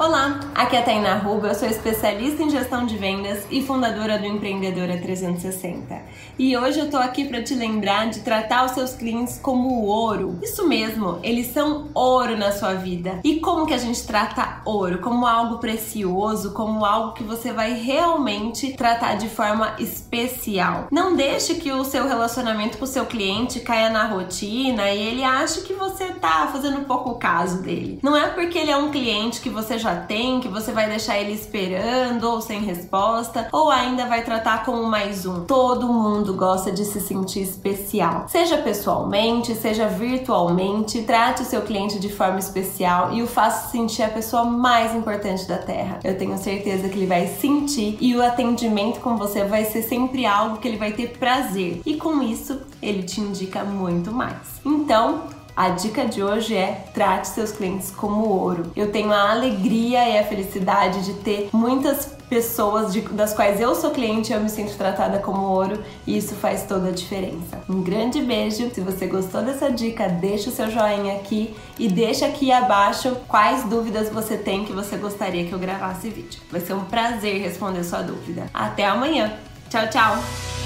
[0.00, 4.18] Olá, aqui é a Tainá Ruga, eu sou especialista em gestão de vendas e fundadora
[4.18, 5.94] do Empreendedora 360.
[6.38, 10.38] E hoje eu tô aqui para te lembrar de tratar os seus clientes como ouro.
[10.42, 13.20] Isso mesmo, eles são ouro na sua vida.
[13.22, 15.00] E como que a gente trata ouro?
[15.00, 20.88] Como algo precioso, como algo que você vai realmente tratar de forma especial.
[20.90, 25.22] Não deixe que o seu relacionamento com o seu cliente caia na rotina e ele
[25.22, 28.00] ache que você tá fazendo pouco caso dele.
[28.02, 30.88] Não é porque ele é um cliente que você já já tem, que você vai
[30.88, 35.44] deixar ele esperando ou sem resposta, ou ainda vai tratar como mais um.
[35.44, 41.02] Todo mundo gosta de se sentir especial, seja pessoalmente, seja virtualmente.
[41.02, 45.46] Trate o seu cliente de forma especial e o faça sentir a pessoa mais importante
[45.48, 45.98] da Terra.
[46.04, 50.24] Eu tenho certeza que ele vai sentir e o atendimento com você vai ser sempre
[50.24, 51.82] algo que ele vai ter prazer.
[51.84, 54.60] E com isso, ele te indica muito mais.
[54.64, 58.72] Então, a dica de hoje é trate seus clientes como ouro.
[58.74, 63.74] Eu tenho a alegria e a felicidade de ter muitas pessoas de, das quais eu
[63.74, 67.62] sou cliente e eu me sinto tratada como ouro e isso faz toda a diferença.
[67.68, 68.70] Um grande beijo.
[68.72, 73.62] Se você gostou dessa dica, deixa o seu joinha aqui e deixa aqui abaixo quais
[73.64, 76.40] dúvidas você tem que você gostaria que eu gravasse vídeo.
[76.50, 78.46] Vai ser um prazer responder sua dúvida.
[78.54, 79.30] Até amanhã.
[79.68, 80.59] Tchau, tchau.